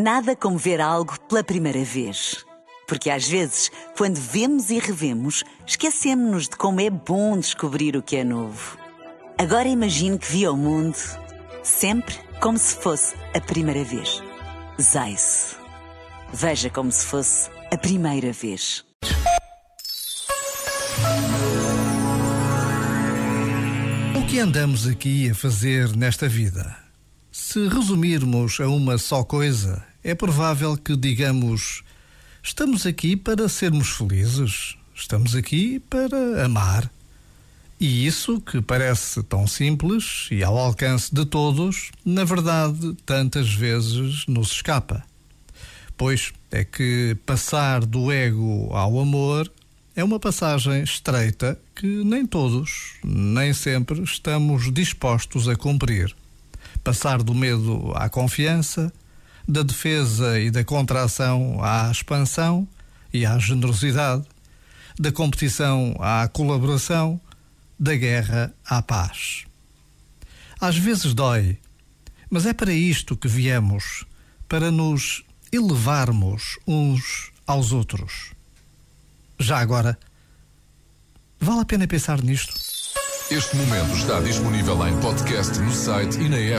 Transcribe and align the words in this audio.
Nada 0.00 0.36
como 0.36 0.56
ver 0.56 0.80
algo 0.80 1.18
pela 1.22 1.42
primeira 1.42 1.82
vez. 1.82 2.46
Porque 2.86 3.10
às 3.10 3.26
vezes, 3.26 3.68
quando 3.96 4.14
vemos 4.14 4.70
e 4.70 4.78
revemos, 4.78 5.42
esquecemos-nos 5.66 6.44
de 6.44 6.56
como 6.56 6.80
é 6.80 6.88
bom 6.88 7.36
descobrir 7.36 7.96
o 7.96 8.02
que 8.02 8.14
é 8.14 8.22
novo. 8.22 8.78
Agora 9.36 9.66
imagine 9.66 10.16
que 10.16 10.30
viu 10.30 10.52
o 10.52 10.56
mundo 10.56 10.96
sempre 11.64 12.14
como 12.40 12.56
se 12.56 12.76
fosse 12.76 13.16
a 13.34 13.40
primeira 13.40 13.82
vez. 13.82 14.22
Zais. 14.80 15.56
Veja 16.32 16.70
como 16.70 16.92
se 16.92 17.04
fosse 17.04 17.50
a 17.72 17.76
primeira 17.76 18.32
vez. 18.32 18.84
O 24.16 24.26
que 24.28 24.38
andamos 24.38 24.86
aqui 24.86 25.28
a 25.28 25.34
fazer 25.34 25.96
nesta 25.96 26.28
vida? 26.28 26.76
Se 27.32 27.66
resumirmos 27.66 28.60
a 28.60 28.68
uma 28.68 28.96
só 28.96 29.24
coisa, 29.24 29.87
é 30.02 30.14
provável 30.14 30.76
que 30.76 30.96
digamos: 30.96 31.82
estamos 32.42 32.86
aqui 32.86 33.16
para 33.16 33.48
sermos 33.48 33.90
felizes, 33.90 34.76
estamos 34.94 35.34
aqui 35.34 35.80
para 35.80 36.44
amar. 36.44 36.90
E 37.80 38.06
isso, 38.06 38.40
que 38.40 38.60
parece 38.60 39.22
tão 39.22 39.46
simples 39.46 40.26
e 40.32 40.42
ao 40.42 40.58
alcance 40.58 41.14
de 41.14 41.24
todos, 41.24 41.92
na 42.04 42.24
verdade, 42.24 42.96
tantas 43.06 43.54
vezes 43.54 44.26
nos 44.26 44.50
escapa. 44.50 45.04
Pois 45.96 46.32
é 46.50 46.64
que 46.64 47.16
passar 47.24 47.84
do 47.84 48.10
ego 48.10 48.68
ao 48.72 48.98
amor 48.98 49.50
é 49.94 50.02
uma 50.02 50.18
passagem 50.18 50.82
estreita 50.82 51.58
que 51.74 51.86
nem 52.04 52.24
todos, 52.26 52.94
nem 53.04 53.52
sempre, 53.52 54.00
estamos 54.02 54.72
dispostos 54.72 55.48
a 55.48 55.56
cumprir. 55.56 56.14
Passar 56.82 57.22
do 57.22 57.34
medo 57.34 57.92
à 57.94 58.08
confiança, 58.08 58.92
da 59.48 59.62
defesa 59.62 60.38
e 60.38 60.50
da 60.50 60.62
contração 60.62 61.58
à 61.62 61.90
expansão 61.90 62.68
e 63.12 63.24
à 63.24 63.38
generosidade, 63.38 64.24
da 64.98 65.10
competição 65.10 65.96
à 65.98 66.28
colaboração, 66.28 67.18
da 67.80 67.96
guerra 67.96 68.52
à 68.66 68.82
paz. 68.82 69.44
Às 70.60 70.76
vezes 70.76 71.14
dói, 71.14 71.58
mas 72.28 72.44
é 72.44 72.52
para 72.52 72.72
isto 72.72 73.16
que 73.16 73.28
viemos 73.28 74.04
para 74.46 74.70
nos 74.70 75.24
elevarmos 75.50 76.58
uns 76.66 77.32
aos 77.46 77.72
outros. 77.72 78.32
Já 79.38 79.58
agora, 79.60 79.98
vale 81.40 81.60
a 81.60 81.64
pena 81.64 81.86
pensar 81.86 82.22
nisto? 82.22 82.54
Este 83.30 83.56
momento 83.56 83.94
está 83.94 84.20
disponível 84.20 84.86
em 84.86 84.98
podcast 85.00 85.58
no 85.58 85.72
site 85.72 86.18
e 86.18 86.28
na 86.28 86.38
app. 86.38 86.56